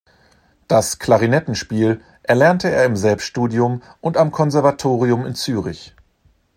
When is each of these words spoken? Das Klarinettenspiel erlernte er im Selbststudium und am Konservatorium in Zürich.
Das 0.67 0.97
Klarinettenspiel 0.97 2.01
erlernte 2.23 2.71
er 2.71 2.85
im 2.85 2.95
Selbststudium 2.95 3.83
und 4.01 4.17
am 4.17 4.31
Konservatorium 4.31 5.27
in 5.27 5.35
Zürich. 5.35 5.93